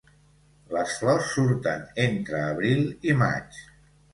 [0.75, 3.65] Les flors surten entre abril i maig.